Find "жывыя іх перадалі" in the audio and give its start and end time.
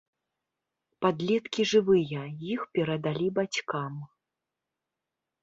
1.73-3.27